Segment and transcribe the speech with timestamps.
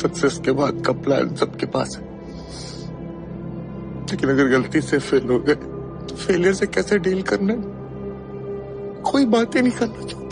[0.00, 2.08] Success के बाद का प्लान सबके पास है।
[4.10, 7.60] लेकिन अगर गलती से फेल हो गए तो फेलियर से कैसे डील करना है?
[9.02, 10.28] कोई बात नहीं करना चाहता।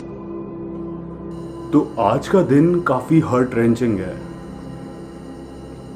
[1.70, 4.20] तो आज का दिन काफ़ी हर्ट रेंचिंग है।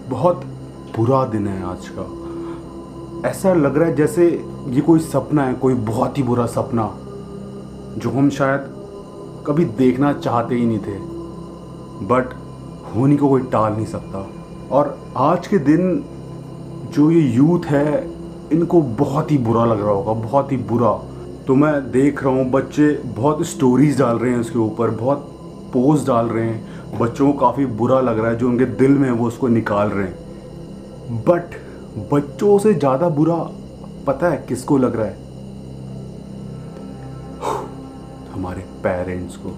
[0.09, 0.45] बहुत
[0.97, 4.29] बुरा दिन है आज का। ऐसा लग रहा है जैसे
[4.69, 6.99] ये कोई सपना है, कोई बहुत ही बुरा सपना,
[7.99, 8.61] जो हम शायद
[9.47, 10.99] कभी देखना चाहते ही नहीं थे।
[12.07, 12.42] बट
[12.95, 14.27] होने को कोई टाल नहीं सकता।
[14.71, 16.05] और आज के दिन
[16.93, 18.03] जो ये यूथ है,
[18.53, 20.93] इनको बहुत ही बुरा लग रहा होगा, बहुत ही बुरा।
[21.47, 25.29] तो मैं देख रहा हूँ, बच्चे बहुत स्टोरीज डाल रहे हैं उसके ऊपर, बहुत
[25.73, 29.09] पोस्ट डाल रहे हैं। बच्चों को काफ़ी बुरा लग रहा है, जो उनके दिल में
[29.09, 31.55] है, वो उसको निकाल रहे हैं। बट
[32.13, 33.37] बच्चों से ज़्यादा बुरा
[34.07, 35.17] पता है किसको लग रहा है?
[38.33, 39.49] हमारे पेरेंट्स को।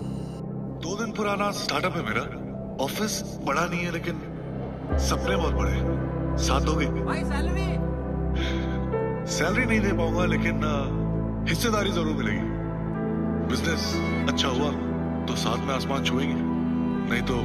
[0.82, 2.43] दो दिन पुराना स्टार्टअप है मेरा।
[2.80, 4.14] ऑफ़िस बड़ा नहीं है लेकिन
[5.01, 6.87] सपने बहुत बड़े हैं। साथ दोगे
[9.32, 10.60] सैलरी नहीं दे पाऊँगा लेकिन
[11.48, 12.46] हिस्सेदारी ज़रूर मिलेगी।
[13.48, 13.85] बिज़नेस
[14.29, 14.71] अच्छा हुआ
[15.26, 17.37] तो साथ में आसमान छुएँगे। नहीं तो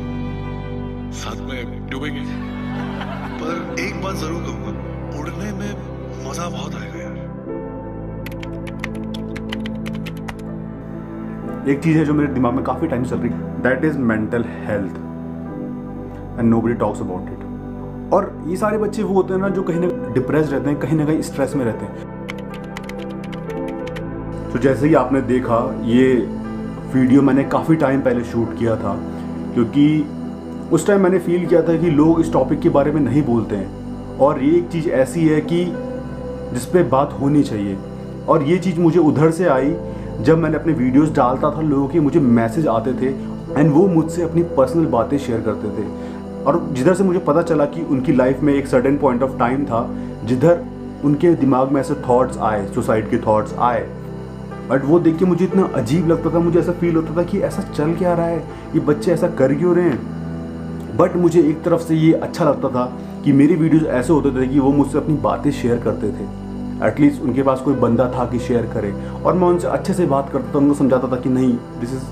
[1.18, 2.24] साथ में डूबेंगे।
[3.42, 5.72] पर एक बात ज़रूर कहूँगा उड़ने में
[6.28, 7.18] मज़ा बहुत आएगा यार।
[11.70, 14.44] एक चीज़ है जो मेरे दिमाग में काफ़ी टाइम चल रही है that is mental
[14.68, 15.08] health
[16.40, 19.80] and nobody talks about it और ये सारे बच्चे वो होते हैं ना जो कहीं
[19.80, 22.18] ना डिप्रेस रहते हैं, कहीं ना कहीं स्ट्रेस में रहते हैं।
[24.52, 26.14] तो जैसे ही आपने देखा, ये
[26.94, 28.94] वीडियो मैंने काफ़ी टाइम पहले शूट किया था,
[29.54, 30.06] क्योंकि
[30.74, 33.56] उस टाइम मैंने फील किया था कि लोग इस टॉपिक के बारे में नहीं बोलते
[33.56, 35.64] हैं। और ये एक चीज़ ऐसी है कि
[36.54, 37.78] जिस पे बात होनी चाहिए।
[38.28, 39.76] और ये चीज़ मुझे उधर से आई,
[40.22, 43.08] जब मैंने अपने वीडियोस डालता था, लोगों के मुझे मैसेज आते थे
[43.60, 45.88] एंड वो मुझसे अपनी पर्सनल बातें शेयर करते थे।
[46.48, 49.66] और जिधर से मुझे पता चला कि उनकी लाइफ में एक सर्टेन पॉइंट ऑफ़ टाइम
[49.66, 49.90] था,
[50.26, 50.66] जिधर
[51.04, 53.90] उनके दिमाग में ऐसे थॉट्स आए सुसाइड के थॉट्स आए।
[54.70, 57.40] बट वो देख के मुझे इतना अजीब लगता था, मुझे ऐसा फील होता था कि
[57.40, 58.40] ऐसा चल क्या रहा है?
[58.74, 60.98] ये बच्चे ऐसा कर क्यों रहे हैं?
[60.98, 64.48] बट मुझे एक तरफ़ से ये अच्छा लगता था कि मेरे वीडियोस ऐसे होते थे
[64.48, 66.50] कि वो मुझसे अपनी बातें शेयर करते थे।
[66.88, 68.94] एटलीस्ट उनके पास कोई बंदा था कि शेयर करे।
[69.26, 72.04] और मैं उनसे अच्छे से बात करता था, उनको समझाता था कि नहीं this is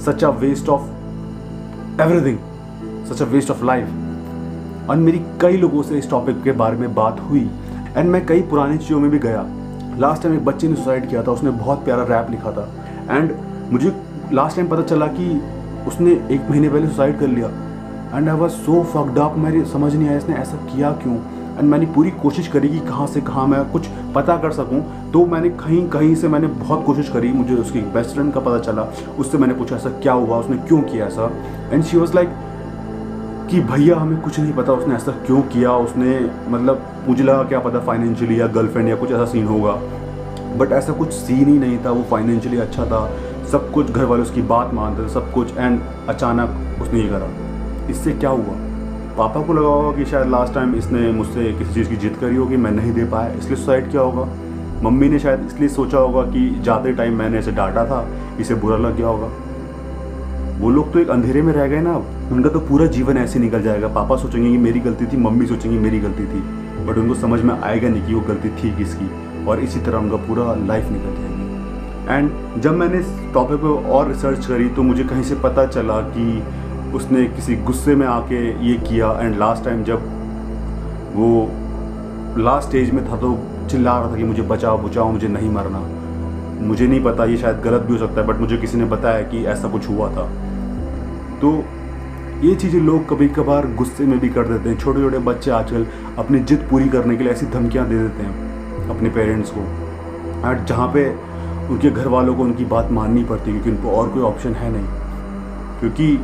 [0.00, 0.82] such a waste of
[2.02, 2.38] everything
[3.10, 6.94] such a waste of life और मेरी कई लोगों से इस टॉपिक के बारे में
[6.94, 7.50] बात हुई।
[7.96, 9.44] एंड मैं कई पुरानी चीज़ों में भी गया।
[9.98, 12.68] लास्ट टाइम एक बच्चे ने सुसाइड किया था, उसने बहुत प्यारा रैप लिखा था।
[13.10, 13.34] एंड
[13.72, 13.92] मुझे
[14.32, 15.42] लास्ट टाइम पता चला कि
[15.88, 17.48] उसने एक महीने पहले सुसाइड कर लिया।
[18.16, 21.16] And I was so fucked up मेरी समझ नहीं आया इसने ऐसा किया क्यों।
[21.58, 25.26] एंड मैंने पूरी कोशिश करी कि कहाँ से कहाँ मैं कुछ पता कर सकूँ। तो
[25.26, 28.82] मैंने कहीं कहीं से मैंने बहुत कोशिश करी, मुझे उसकी बेस्ट फ्रेंड का पता चला।
[29.18, 30.38] उससे मैंने पूछा, ऐसा क्या हुआ?
[30.38, 31.30] उसने क्यों किया ऐसा?
[31.72, 32.28] एंड शी वॉज़ लाइक
[33.50, 37.58] कि भैया, हमें कुछ नहीं पता उसने ऐसा क्यों किया, उसने मतलब मुझे लगा क्या
[37.58, 39.72] पता फाइनेंशियली या गर्लफ्रेंड या कुछ ऐसा सीन होगा।
[40.56, 43.10] बट ऐसा कुछ सीन ही नहीं था, वो फाइनेंशियली अच्छा था,
[43.52, 47.28] सब कुछ घर वाले उसकी बात मानते थे, सब कुछ एंड अचानक उसने ये करा।
[47.90, 48.54] इससे क्या हुआ?
[49.18, 52.36] पापा को लगा होगा कि शायद लास्ट टाइम इसने मुझसे किसी चीज़ की जिद करी
[52.36, 54.28] होगी, मैं नहीं दे पाया, इसलिए सुसाइड किया होगा।
[54.82, 58.08] मम्मी ने शायद इसलिए सोचा होगा कि जाते टाइम मैंने इसे डांटा था,
[58.40, 59.28] इसे बुरा लग गया होगा।
[60.60, 61.96] वो लोग तो एक अंधेरे में रह गए ना
[62.32, 65.78] उनका तो पूरा जीवन ऐसे निकल जाएगा। पापा सोचेंगे कि मेरी गलती थी, मम्मी सोचेंगी
[65.78, 66.40] मेरी गलती थी।
[66.86, 69.10] बट उनको समझ में आएगा नहीं कि वो गलती थी किसकी।
[69.46, 71.38] और इसी तरह उनका पूरा लाइफ निकल जाएगी।
[72.08, 76.00] एंड जब मैंने इस टॉपिक पे और रिसर्च करी तो मुझे कहीं से पता चला
[76.16, 76.42] कि
[76.94, 80.04] उसने किसी गुस्से में आके ये किया। एंड लास्ट टाइम जब
[81.14, 81.48] वो
[82.38, 83.38] लास्ट स्टेज में था तो
[83.70, 85.80] चिल्ला रहा था कि मुझे बचाओ बचाओ, मुझे नहीं मरना।
[86.66, 89.22] मुझे नहीं पता, ये शायद गलत भी हो सकता है बट मुझे किसी ने बताया
[89.22, 90.28] कि ऐसा कुछ हुआ था।
[91.40, 91.52] तो
[92.42, 95.86] ये चीज़ें लोग कभी कभार गुस्से में भी कर देते हैं। छोटे छोटे बच्चे आजकल
[96.18, 99.60] अपनी जिद पूरी करने के लिए ऐसी धमकियाँ दे देते हैं अपने पेरेंट्स को।
[100.48, 101.08] एंड जहाँ पे
[101.70, 104.70] उनके घर वालों को उनकी बात माननी पड़ती है, क्योंकि उनको और कोई ऑप्शन है
[104.72, 104.86] नहीं।
[105.80, 106.16] क्योंकि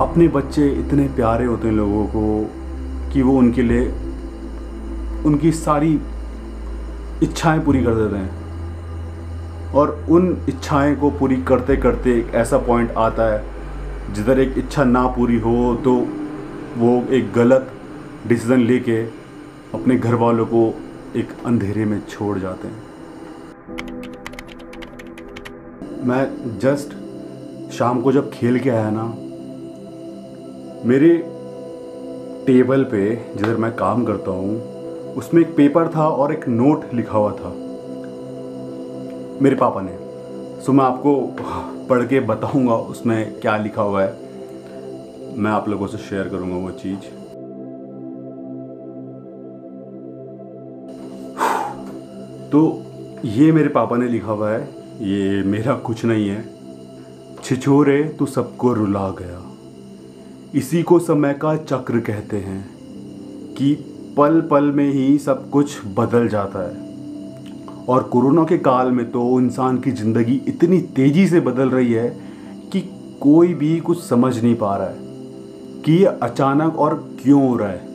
[0.00, 2.50] अपने बच्चे इतने प्यारे होते हैं लोगों को
[3.12, 3.88] कि वो उनके लिए
[5.26, 6.00] उनकी सारी
[7.22, 12.90] इच्छाएँ पूरी कर देते हैं। और उन इच्छाएँ को पूरी करते करते एक ऐसा पॉइंट
[12.90, 13.51] आता है
[14.10, 15.94] जिधर एक इच्छा ना पूरी हो तो
[16.78, 17.72] वो एक गलत
[18.26, 19.02] डिसीज़न लेके
[19.74, 20.62] अपने घर वालों को
[21.16, 22.90] एक अंधेरे में छोड़ जाते हैं।
[26.06, 26.94] मैं जस्ट
[27.72, 29.04] शाम को जब खेल के आया ना,
[30.88, 31.16] मेरे
[32.46, 33.04] टेबल पे
[33.36, 34.60] जिधर मैं काम करता हूँ,
[35.14, 37.50] उसमें एक पेपर था और एक नोट लिखा हुआ था।
[39.42, 40.01] मेरे पापा ने।
[40.66, 41.36] सो मैं आपको
[41.90, 44.12] पढ़ के बताऊँगा उसमें क्या लिखा हुआ है।
[45.38, 46.98] मैं आप लोगों से शेयर करूँगा वो चीज़।
[52.50, 52.82] तो
[53.24, 54.62] ये मेरे पापा ने लिखा हुआ है।
[55.00, 56.44] ये मेरा कुछ नहीं है।
[57.44, 59.42] छिछोरे तो सबको रुला गया।
[60.54, 62.70] इसी को समय का चक्र कहते हैं
[63.54, 63.74] कि
[64.16, 66.91] पल पल में ही सब कुछ बदल जाता है।
[67.88, 72.08] और कोरोना के काल में तो इंसान की ज़िंदगी इतनी तेज़ी से बदल रही है
[72.72, 72.80] कि
[73.20, 74.96] कोई भी कुछ समझ नहीं पा रहा है
[75.82, 77.90] कि ये अचानक और क्यों हो रहा है।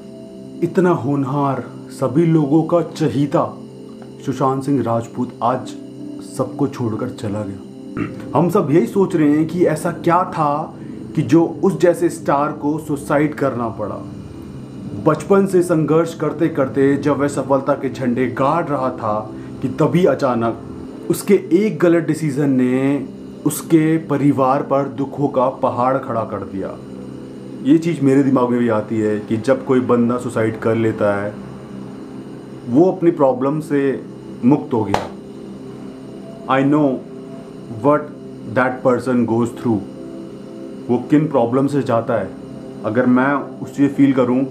[0.63, 3.45] इतना होनहार सभी लोगों का चहीता।
[4.25, 5.73] सुशांत सिंह राजपूत आज
[6.37, 10.73] सबको छोड़कर चला गया। हम सब यही सोच रहे हैं कि ऐसा क्या था
[11.15, 14.01] कि जो उस जैसे स्टार को सुसाइड करना पड़ा।
[15.07, 19.31] बचपन से संघर्ष करते करते जब वह सफलता के झंडे गाड़ रहा था
[19.61, 23.05] कि तभी अचानक उसके एक गलत डिसीज़न ने
[23.45, 26.75] उसके परिवार पर दुखों का पहाड़ खड़ा कर दिया।
[27.63, 31.13] ये चीज़ मेरे दिमाग में भी आती है कि जब कोई बंदा सुसाइड कर लेता
[31.15, 31.33] है,
[32.67, 33.79] वो अपनी प्रॉब्लम से
[34.45, 35.07] मुक्त हो गया।
[36.49, 36.83] I know
[37.83, 38.01] what
[38.55, 39.73] that person goes through
[40.89, 42.29] वो किन प्रॉब्लम से जाता है।
[42.85, 44.43] अगर मैं उस चीज़ फील करूँ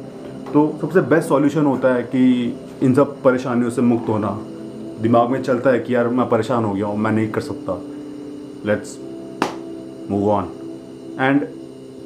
[0.53, 2.25] तो सबसे बेस्ट सॉल्यूशन होता है कि
[2.83, 4.39] इन सब परेशानियों से मुक्त होना।
[5.03, 7.83] दिमाग में चलता है कि यार मैं परेशान हो गया हूँ, मैं नहीं कर सकता।
[8.67, 8.99] लेट्स
[10.11, 10.45] मूव ऑन
[11.21, 11.43] एंड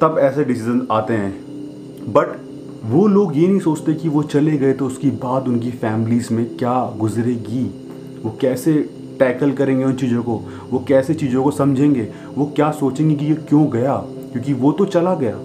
[0.01, 1.31] तब ऐसे डिसीज़न आते हैं।
[2.07, 2.39] बट
[2.85, 6.57] वो लोग ये नहीं सोचते कि वो चले गए तो उसकी बाद उनकी फैमिलीज़ में
[6.57, 7.63] क्या गुजरेगी?
[8.25, 8.73] वो कैसे
[9.19, 10.41] टैकल करेंगे उन चीज़ों को?
[10.69, 12.07] वो कैसे चीज़ों को समझेंगे?
[12.37, 13.95] वो क्या सोचेंगे कि ये क्यों गया?
[14.31, 15.35] क्योंकि वो तो चला गया।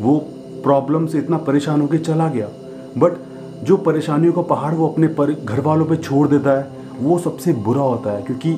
[0.00, 0.18] वो
[0.62, 2.48] प्रॉब्लम से इतना परेशान होकर चला गया।
[2.98, 3.12] बट
[3.64, 6.68] जो परेशानियों का पहाड़ वो अपने पर घर वालों पर छोड़ देता है,
[7.00, 8.56] वो सबसे बुरा होता है, क्योंकि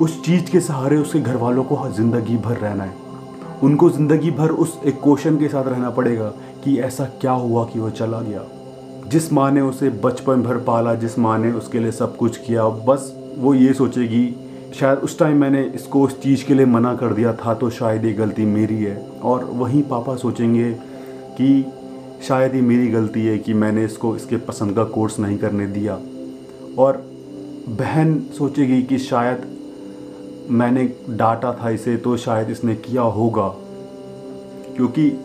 [0.00, 2.94] उस चीज़ के सहारे उसके घर वालों को ज़िंदगी भर रहना है।
[3.62, 6.28] उनको ज़िंदगी भर उस एक क्वेश्चन के साथ रहना पड़ेगा
[6.64, 8.42] कि ऐसा क्या हुआ कि वह चला गया।
[9.08, 12.68] जिस माँ ने उसे बचपन भर पाला, जिस माँ ने उसके लिए सब कुछ किया,
[12.68, 14.34] बस वो ये सोचेगी,
[14.74, 18.04] शायद उस टाइम मैंने इसको उस चीज़ के लिए मना कर दिया, था तो शायद
[18.04, 20.70] ये गलती मेरी है। और वहीं पापा सोचेंगे
[21.32, 21.64] कि
[22.22, 26.00] शायद ये मेरी गलती है कि मैंने इसको, इसके पसंद का कोर्स नहीं करने दिया।
[26.78, 26.96] और
[27.68, 29.42] बहन सोचेगी कि शायद
[30.50, 33.48] मैंने डांटा था इसे तो शायद इसने किया होगा।
[34.76, 35.20] क्योंकि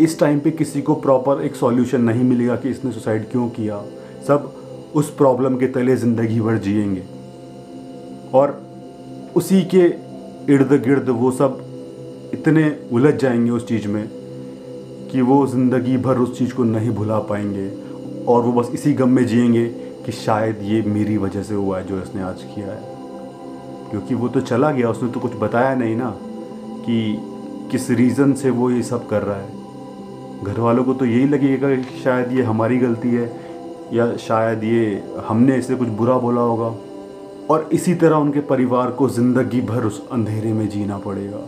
[0.00, 3.82] इस टाइम पे किसी को प्रॉपर एक सॉल्यूशन नहीं मिलेगा कि इसने सुसाइड क्यों किया।
[4.26, 4.54] सब
[4.94, 7.02] उस प्रॉब्लम के तले ज़िंदगी भर जिएँगे।
[8.34, 8.62] और
[9.36, 9.86] उसी के
[10.54, 11.64] इर्द गिर्द वो सब
[12.34, 14.19] इतने उलझ जाएँगे उस चीज़ में
[15.10, 17.68] कि वो ज़िंदगी भर उस चीज़ को नहीं भुला पाएँगे
[18.24, 19.66] और वो बस इसी गम में जिएँगे
[20.06, 22.88] कि शायद ये मेरी वजह से हुआ है जो इसने आज किया है।
[23.90, 26.10] क्योंकि वो तो चला गया, उसने तो कुछ बताया नहीं ना
[26.84, 27.18] कि
[27.70, 31.74] किस रीज़न से वो ये सब कर रहा है। घर वालों को तो यही लगेगा
[31.76, 33.26] कि शायद ये हमारी गलती है
[33.92, 36.74] या शायद ये हमने इसे कुछ बुरा बोला होगा।
[37.50, 41.46] और इसी तरह उनके परिवार को ज़िंदगी भर उस अंधेरे में जीना पड़ेगा।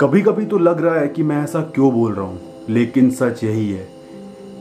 [0.00, 2.51] कभी कभी तो लग रहा है कि मैं ऐसा क्यों बोल रहा हूँ?
[2.68, 3.88] लेकिन सच यही है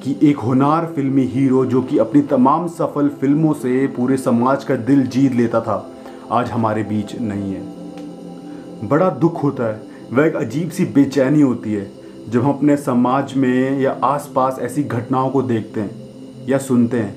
[0.03, 4.75] कि एक होनार फिल्मी हीरो जो कि अपनी तमाम सफल फ़िल्मों से पूरे समाज का
[4.75, 5.91] दिल जीत लेता था,
[6.31, 9.81] आज हमारे बीच नहीं है। बड़ा दुख होता है,
[10.11, 11.91] वह एक अजीब सी बेचैनी होती है,
[12.29, 17.15] जब हम अपने समाज में या आसपास ऐसी घटनाओं को देखते हैं या सुनते हैं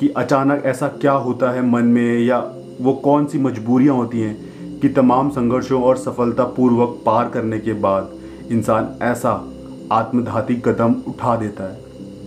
[0.00, 2.38] कि अचानक ऐसा क्या होता है मन में या
[2.80, 8.12] वो कौन सी मजबूरियाँ होती हैं कि तमाम संघर्षों और सफलतापूर्वक पार करने के बाद
[8.50, 9.32] इंसान ऐसा
[9.92, 11.78] आत्मघाती कदम उठा देता है।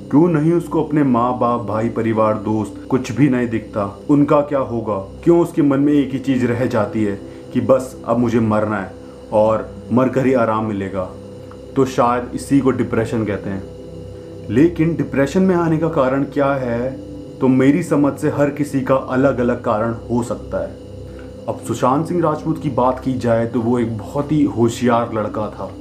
[0.09, 3.99] क्यों नहीं उसको अपने माँ, बाप, भाई, परिवार, दोस्त कुछ भी नहीं दिखता?
[4.09, 4.97] उनका क्या होगा?
[5.23, 7.15] क्यों उसके मन में एक ही चीज़ रह जाती है
[7.53, 8.91] कि बस अब मुझे मरना है
[9.33, 11.09] और मर कर ही आराम मिलेगा?
[11.75, 13.63] तो शायद इसी को डिप्रेशन कहते हैं।
[14.49, 16.91] लेकिन डिप्रेशन में आने का कारण क्या है?
[17.39, 20.77] तो मेरी समझ से हर किसी का अलग अलग कारण हो सकता है।
[21.47, 25.49] अब सुशांत सिंह राजपूत की बात की जाए तो वो एक बहुत ही होशियार लड़का
[25.49, 25.71] था।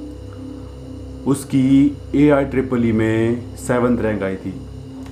[1.27, 4.53] उसकी ए आई ट्रिपल ई में सेवन्थ रैंक आई थी।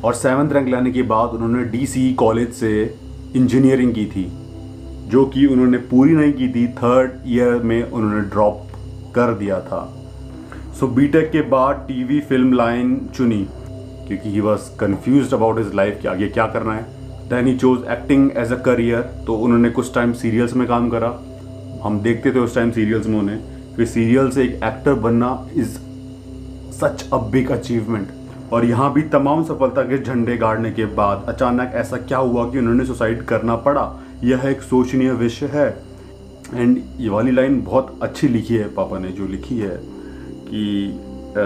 [0.04, 2.74] और सेवन्थ रैंक लाने के बाद उन्होंने डी सी कॉलेज से
[3.36, 4.26] इंजीनियरिंग की थी
[5.10, 8.62] जो कि उन्होंने पूरी नहीं की थी। थर्ड ईयर में उन्होंने ड्रॉप
[9.16, 9.82] कर दिया था।
[10.80, 13.46] सो so, बीटेक के बाद टीवी फ़िल्म लाइन चुनी
[14.08, 16.84] क्योंकि he was confused about his life कि आगे क्या करना है।
[17.30, 21.10] Then he chose acting as a career तो उन्होंने कुछ टाइम सीरियल्स में काम करा।
[21.84, 23.40] हम देखते थे उस टाइम सीरियल्स में उन्हें
[23.76, 25.78] कि सीरियल से एक एक्टर बनना is
[26.74, 28.08] such a big achievement
[28.54, 32.58] और यहाँ भी तमाम सफलता के झंडे गाड़ने के बाद अचानक ऐसा क्या हुआ कि
[32.58, 33.92] उन्होंने सुसाइड करना पड़ा?
[34.24, 35.68] यह एक शोचनीय विषय है।
[36.54, 40.92] एंड ये वाली लाइन बहुत अच्छी लिखी है पापा ने जो लिखी है कि
[41.38, 41.44] आ,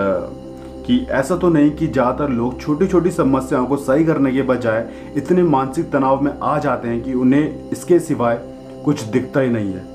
[0.86, 4.88] कि ऐसा तो नहीं कि ज़्यादातर लोग छोटी छोटी समस्याओं को सही करने के बजाय
[5.18, 8.40] इतने मानसिक तनाव में आ जाते हैं कि उन्हें इसके सिवाय
[8.86, 9.86] कुछ दिखता ही नहीं है।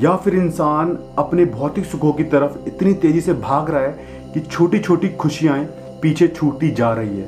[0.00, 4.40] या फिर इंसान अपने भौतिक सुखों की तरफ़ इतनी तेज़ी से भाग रहा है कि
[4.40, 5.58] छोटी छोटी खुशियाँ
[6.02, 7.26] पीछे छूटती जा रही है।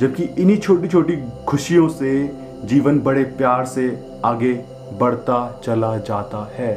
[0.00, 2.12] जबकि इन्हीं छोटी छोटी खुशियों से
[2.64, 4.52] जीवन बड़े प्यार से आगे
[4.92, 6.74] बढ़ता चला जाता है।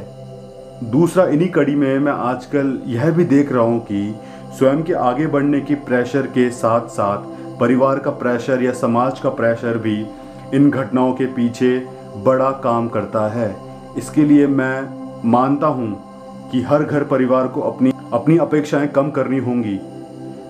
[0.90, 4.14] दूसरा इन्हीं कड़ी में मैं आजकल यह भी देख रहा हूँ कि
[4.58, 7.18] स्वयं के आगे बढ़ने की प्रेशर के साथ साथ
[7.60, 10.06] परिवार का प्रेशर या समाज का प्रेशर भी
[10.54, 11.78] इन घटनाओं के पीछे
[12.16, 13.54] बड़ा काम करता है।
[13.96, 16.09] इसके लिए मैं मानता हूँ
[16.52, 19.78] कि हर घर परिवार को अपनी अपनी अपेक्षाएँ कम करनी होंगी।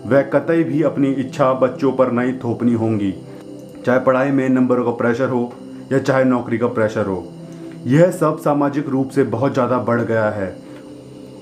[0.06, 3.12] वह कतई भी अपनी इच्छा बच्चों पर नहीं थोपनी होंगी।
[3.86, 5.52] चाहे पढ़ाई में नंबरों का प्रेशर हो
[5.92, 7.24] या चाहे नौकरी का प्रेशर हो।
[7.86, 10.54] यह सब सामाजिक रूप से बहुत ज़्यादा बढ़ गया है।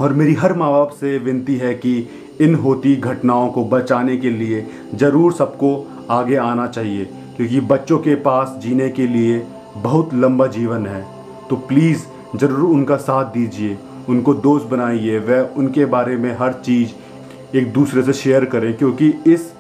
[0.01, 1.97] और मेरी हर माँ बाप से विनती है कि
[2.41, 5.71] इन होती घटनाओं को बचाने के लिए ज़रूर सबको
[6.11, 7.05] आगे आना चाहिए।
[7.37, 9.43] क्योंकि बच्चों के पास जीने के लिए
[9.77, 11.05] बहुत लंबा जीवन है।
[11.51, 12.05] तो प्लीज़
[12.37, 13.77] ज़रूर उनका साथ दीजिए।
[14.09, 19.09] उनको दोस्त बनाइए वह उनके बारे में हर चीज़ एक दूसरे से शेयर करें क्योंकि
[19.27, 19.53] इस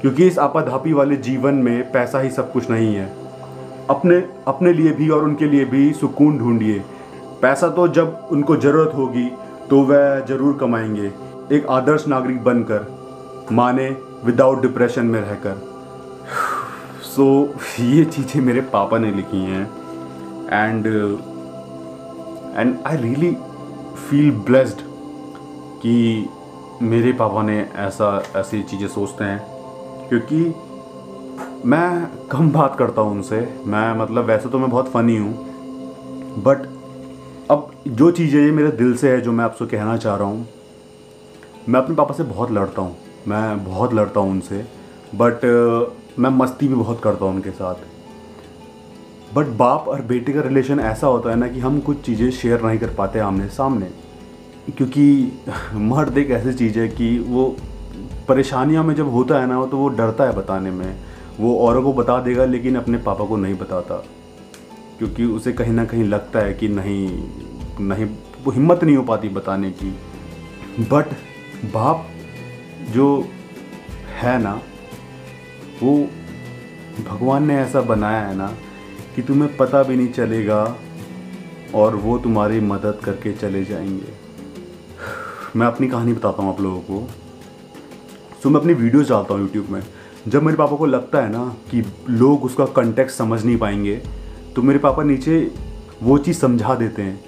[0.00, 3.06] क्योंकि इस आपाधापी वाले जीवन में पैसा ही सब कुछ नहीं है।
[3.90, 4.16] अपने
[4.48, 6.82] अपने लिए भी और उनके लिए भी सुकून ढूंढिए।
[7.42, 9.26] पैसा तो जब उनको ज़रूरत होगी
[9.70, 11.12] तो वह ज़रूर कमाएँगे।
[11.52, 13.88] एक आदर्श नागरिक बनकर माने
[14.24, 15.62] विदाउट डिप्रेशन में रहकर।
[17.04, 19.64] सो so, ये चीज़ें मेरे पापा ने लिखी हैं
[20.52, 20.86] and
[22.56, 23.36] and I really
[24.14, 24.80] feel blessed
[25.82, 26.28] कि
[26.82, 29.38] मेरे पापा ने ऐसा, ऐसी चीज़ें सोचते हैं।
[30.08, 30.36] क्योंकि
[31.68, 35.32] मैं कम बात करता हूँ उनसे। मैं मतलब वैसे तो मैं बहुत फ़नी हूँ।
[36.42, 36.66] बट
[37.50, 40.46] अब जो चीज़ें ये मेरे दिल से है, जो मैं आपसे कहना चाह रहा हूँ,
[41.68, 42.96] मैं अपने पापा से बहुत लड़ता हूँ।
[43.28, 44.64] मैं बहुत लड़ता हूँ उनसे।
[45.14, 45.44] बट
[46.18, 47.74] मैं मस्ती भी बहुत करता हूँ उनके साथ।
[49.34, 52.62] बट बाप और बेटे का रिलेशन ऐसा होता है ना कि हम कुछ चीज़ें शेयर
[52.62, 54.03] नहीं कर पाते आमने सामने
[54.70, 55.32] क्योंकि
[55.74, 57.56] मर्द एक ऐसी चीज़ है कि वो
[58.28, 60.96] परेशानियों में जब होता है ना तो वो डरता है बताने में।
[61.40, 63.94] वो औरों को बता देगा, लेकिन अपने पापा को नहीं बताता।
[64.98, 67.28] क्योंकि उसे कहीं ना कहीं लगता है कि नहीं
[67.80, 68.04] नहीं,
[68.44, 69.90] वो हिम्मत नहीं हो पाती बताने की।
[70.80, 71.06] बट
[71.64, 72.06] बाप
[72.90, 73.28] जो
[74.20, 74.60] है ना,
[75.82, 76.08] वो
[77.08, 78.52] भगवान ने ऐसा बनाया है ना,
[79.16, 80.76] कि तुम्हें पता भी नहीं चलेगा
[81.74, 84.23] और वो तुम्हारी मदद करके चले जाएँगे।
[85.56, 87.08] मैं अपनी कहानी बताता हूँ आप लोगों को।
[88.42, 89.82] सो मैं अपनी वीडियोज़ डालता हूँ यूट्यूब में।
[90.28, 93.94] जब मेरे पापा को लगता है ना कि लोग उसका कंटेक्ट समझ नहीं पाएँगे
[94.54, 95.38] तो मेरे पापा नीचे
[96.02, 97.20] वो चीज़ समझा देते हैं।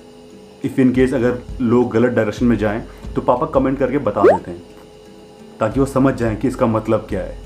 [0.64, 2.82] इफ़ इन केस अगर लोग गलत डायरेक्शन में जाएँ
[3.14, 4.62] तो पापा कमेंट करके बता देते हैं।
[5.60, 7.38] ताकि वो समझ जाएँ कि इसका मतलब क्या है।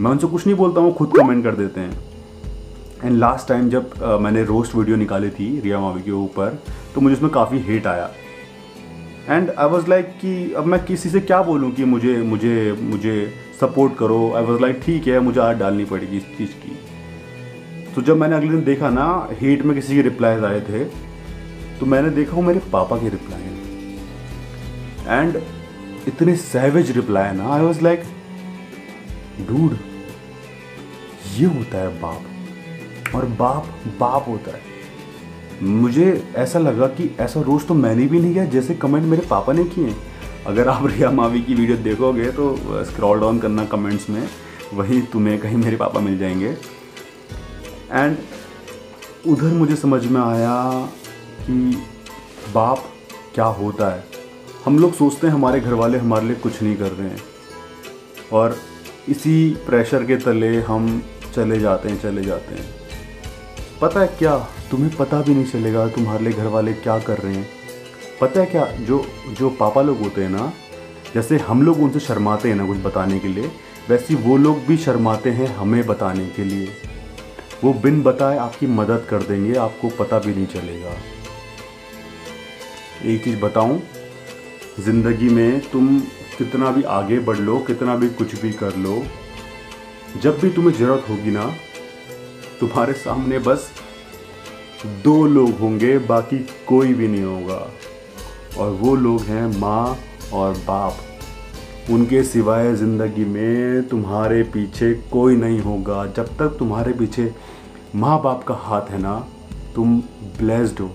[0.00, 2.02] मैं उनसे कुछ नहीं बोलता हूँ खुद कमेंट कर देते हैं।
[3.04, 6.58] एंड लास्ट टाइम जब uh, मैंने रोस्ट वीडियो निकाली थी रिया मावी के ऊपर
[6.94, 8.10] तो मुझे उसमें काफ़ी हेट आया।
[9.30, 13.14] एंड आई वॉज़ लाइक कि अब मैं किसी से क्या बोलूँ कि मुझे मुझे मुझे
[13.60, 16.78] सपोर्ट करो। आई वॉज़ लाइक ठीक है, मुझे आज डालनी पड़ेगी इस चीज़ की.
[17.94, 19.06] तो जब मैंने अगले दिन देखा ना
[19.40, 20.84] हेट में किसी के रिप्लाईज आए थे
[21.78, 25.40] तो मैंने देखा वो मेरे पापा के रिप्लाई हैं। एंड
[26.08, 28.02] इतने सैवेज रिप्लाई ना आई वॉज़ लाइक
[29.48, 29.76] डूड
[31.36, 33.66] ये होता है बाप और बाप
[34.00, 34.69] बाप होता है।
[35.62, 39.52] मुझे ऐसा लगा कि ऐसा रोज़ तो मैंने भी नहीं किया, जैसे कमेंट मेरे पापा
[39.52, 39.94] ने किए।
[40.46, 44.28] अगर आप रिया मावी की वीडियो देखोगे तो स्क्रॉल डाउन करना कमेंट्स में,
[44.74, 46.56] वहीं तुम्हें कहीं मेरे पापा मिल जाएँगे।
[47.92, 48.16] एंड
[49.26, 50.70] उधर मुझे समझ में आया
[51.40, 51.82] कि
[52.54, 52.84] बाप
[53.34, 54.04] क्या होता है।
[54.64, 57.22] हम लोग सोचते हैं हमारे घर वाले हमारे लिए कुछ नहीं कर रहे हैं।
[58.32, 58.56] और
[59.08, 61.02] इसी प्रेशर के तले हम
[61.34, 62.64] चले जाते हैं, चले जाते हैं।
[63.80, 64.48] पता है क्या?
[64.70, 67.48] तुम्हें पता भी नहीं चलेगा तुम्हारे लिए घर वाले क्या कर रहे हैं।
[68.20, 69.04] पता है क्या, जो
[69.38, 70.52] जो पापा लोग होते हैं ना,
[71.14, 73.50] जैसे हम लोग उनसे शर्माते हैं ना कुछ बताने के लिए,
[73.88, 76.68] वैसे वो लोग भी शर्माते हैं हमें बताने के लिए।
[77.64, 80.94] वो बिन बताए आपकी मदद कर देंगे, आपको पता भी नहीं चलेगा।
[83.04, 83.80] एक चीज़ बताऊँ,
[84.80, 85.98] ज़िंदगी में तुम
[86.38, 89.02] कितना भी आगे बढ़ लो, कितना भी कुछ भी कर लो,
[90.22, 91.52] जब भी तुम्हें ज़रूरत होगी ना,
[92.60, 93.70] तुम्हारे सामने बस
[94.86, 97.66] दो लोग होंगे, बाकी कोई भी नहीं होगा।
[98.58, 99.96] और वो लोग हैं माँ
[100.32, 107.32] और बाप। उनके सिवाय ज़िंदगी में तुम्हारे पीछे कोई नहीं होगा। जब तक तुम्हारे पीछे
[107.96, 109.18] माँ बाप का हाथ है ना,
[109.74, 110.00] तुम
[110.38, 110.90] ब्लेस्ड हो।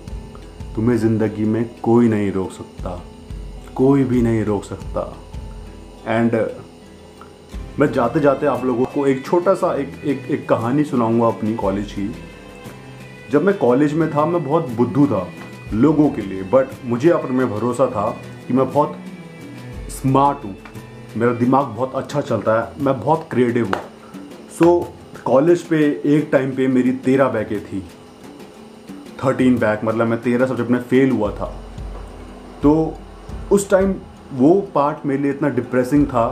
[0.76, 3.02] तुम्हें ज़िंदगी में कोई नहीं रोक सकता।
[3.76, 5.02] कोई भी नहीं रोक सकता।
[6.08, 6.36] एंड
[7.80, 11.56] मैं जाते जाते आप लोगों को एक छोटा सा एक एक एक कहानी सुनाऊँगा अपनी
[11.56, 12.14] कॉलेज की।
[13.32, 15.28] जब मैं कॉलेज में था, मैं बहुत बुद्धू था
[15.74, 18.10] लोगों के लिए बट मुझे अपने में भरोसा था
[18.48, 18.98] कि मैं बहुत
[19.92, 20.56] स्मार्ट हूँ।
[21.18, 23.82] मेरा दिमाग बहुत अच्छा चलता है, मैं बहुत क्रिएटिव हूँ।
[24.60, 24.80] सो
[25.26, 27.84] कॉलेज पे एक टाइम पे मेरी तेरह बैकें थी।
[29.24, 31.54] थर्टीन बैक मतलब मैं तेरह सब्जेक्ट में फेल हुआ था।
[32.64, 32.74] तो
[33.52, 33.96] उस टाइम
[34.34, 36.28] वो पार्ट मेरे लिए इतना डिप्रेसिंग था।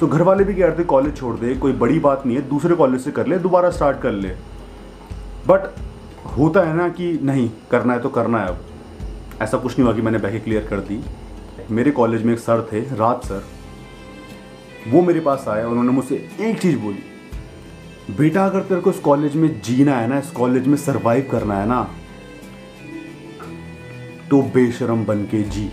[0.00, 2.48] सो घर वाले भी कह रहे थे, कॉलेज छोड़ दे, कोई बड़ी बात नहीं है,
[2.48, 4.28] दूसरे कॉलेज से कर ले, दोबारा स्टार्ट कर ले।
[5.46, 5.70] बट
[6.36, 8.64] होता है ना कि नहीं, करना है तो करना है अब।
[9.42, 11.00] ऐसा कुछ नहीं हुआ कि मैंने बैकें क्लियर कर दी।
[11.70, 13.42] मेरे कॉलेज में एक सर थे राज सर
[14.88, 19.36] वो मेरे पास आए उन्होंने मुझसे एक चीज़ बोली। बेटा, अगर तेरे को इस कॉलेज
[19.36, 21.82] में जीना है ना, इस कॉलेज में सरवाइव करना है ना
[24.30, 25.70] तो बेशरम बन के जी।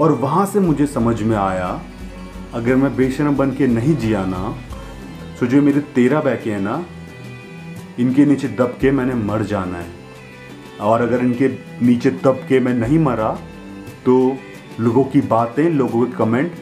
[0.00, 1.68] और वहाँ से मुझे समझ में आया,
[2.54, 4.54] अगर मैं बेशरम बन के नहीं जिया ना
[5.40, 6.84] तो जो मेरे तेरह बैके हैं ना
[8.00, 9.98] इनके नीचे दब के मैंने मर जाना है।
[10.80, 11.48] और अगर इनके
[11.82, 13.30] नीचे दब के मैं नहीं मरा
[14.06, 14.36] तो
[14.80, 16.52] लोगों की बातें, लोगों के कमेंट,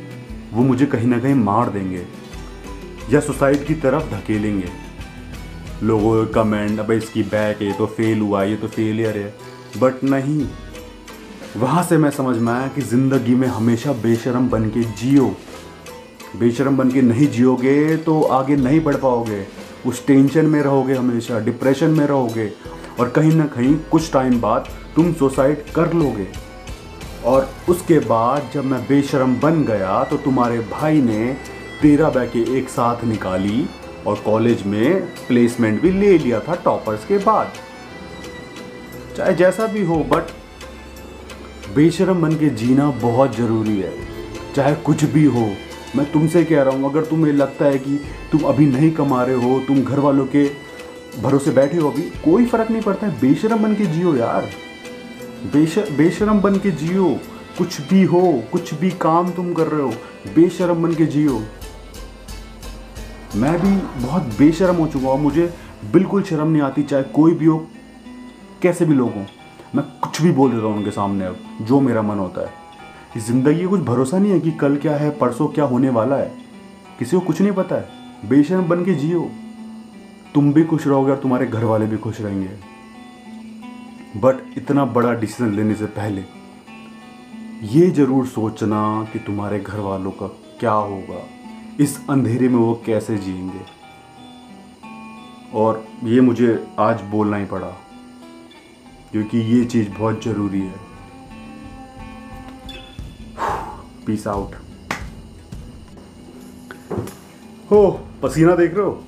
[0.53, 2.05] वो मुझे कहीं ना कहीं मार देंगे
[3.11, 4.69] या सुसाइड की तरफ़ धकेलेंगे।
[5.83, 9.35] लोगों के कमेंट, अब इसकी बैक है तो फेल हुआ, ये तो फेलियर है।
[9.79, 10.47] बट नहीं,
[11.57, 15.27] वहाँ से मैं समझ में आया कि ज़िंदगी में हमेशा बेशरम बन के जियो।
[16.39, 19.41] बेशरम बन के नहीं जियोगे तो आगे नहीं बढ़ पाओगे।
[19.87, 22.51] उस टेंशन में रहोगे हमेशा डिप्रेशन में रहोगे
[23.01, 26.27] और कहीं ना कहीं कुछ टाइम बाद तुम सुसाइड कर लोगे।
[27.25, 31.33] और उसके बाद जब मैं बेशरम बन गया तो तुम्हारे भाई ने
[31.83, 33.67] तेरह बैके एक साथ निकाली
[34.07, 37.53] और कॉलेज में प्लेसमेंट भी ले लिया था टॉपर्स के बाद।
[39.17, 40.31] चाहे जैसा भी हो बट
[41.75, 43.93] बेशरम बन के जीना बहुत ज़रूरी है।
[44.55, 45.49] चाहे कुछ भी हो
[45.97, 48.01] मैं तुमसे कह रहा हूँ, अगर तुम्हें लगता है कि
[48.33, 50.45] तुम अभी नहीं कमा रहे हो, तुम घर वालों के
[51.23, 54.49] भरोसे बैठे हो अभी, कोई फ़र्क नहीं पड़ता है। बेशरम बन के जियो यार।
[55.53, 57.19] बेश, बेशरम बन के जियो।
[57.59, 59.93] कुछ भी हो, कुछ भी काम तुम कर रहे हो,
[60.35, 61.41] बेशरम बन के जियो।
[63.37, 65.53] मैं भी बहुत बेशरम हो चुका हूँ मुझे
[65.93, 67.59] बिल्कुल शर्म नहीं आती, चाहे कोई भी हो,
[68.63, 69.25] कैसे भी लोग हों।
[69.75, 72.58] मैं कुछ भी बोल देता हूँ उनके सामने अब, जो मेरा मन होता है।
[73.19, 76.33] ज़िंदगी कुछ भरोसा नहीं है कि कल क्या है, परसों क्या होने वाला है।
[76.99, 79.31] किसी को कुछ नहीं पता है। बेशरम बन के जियो।
[80.35, 82.49] तुम भी खुश रहोगे और तुम्हारे घर वाले भी खुश रहेंगे।
[84.17, 86.25] बट इतना बड़ा डिसीज़न लेने से पहले
[87.69, 90.27] ये ज़रूर सोचना कि तुम्हारे घर वालों का
[90.61, 91.23] क्या होगा।
[91.81, 93.61] इस अंधेरे में वो कैसे जिएँगे।
[95.55, 97.73] और ये मुझे आज बोलना ही पड़ा,
[99.13, 100.88] क्योंकि ये चीज़ बहुत ज़रूरी है।
[104.09, 104.55] पीस आउट
[107.71, 109.03] हो, पसीना देख रहे हो?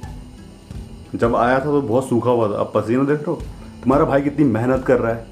[1.14, 3.34] जब आया था तो बहुत सूखा हुआ था, अब पसीना देख रहे हो?
[3.82, 5.26] तुम्हारा भाई कितनी मेहनत कर रहा है।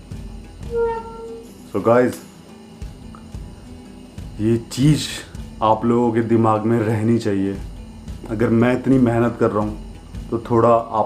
[1.72, 2.20] सो so गाइस
[4.40, 5.06] ये चीज़
[5.62, 7.56] आप लोगों के दिमाग में रहनी चाहिए।
[8.30, 10.96] अगर मैं इतनी मेहनत कर रहा हूँ तो थोड़ा आप